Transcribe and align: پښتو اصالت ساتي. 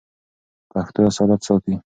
پښتو 0.71 0.99
اصالت 1.09 1.41
ساتي. 1.47 1.75